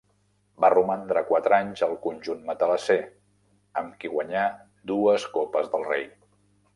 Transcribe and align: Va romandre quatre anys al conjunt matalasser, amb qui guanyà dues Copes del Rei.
Va 0.63 0.69
romandre 0.73 1.21
quatre 1.27 1.57
anys 1.57 1.83
al 1.87 1.93
conjunt 2.05 2.41
matalasser, 2.47 2.97
amb 3.83 3.95
qui 4.01 4.11
guanyà 4.15 4.47
dues 4.93 5.27
Copes 5.37 5.71
del 5.77 5.87
Rei. 5.93 6.07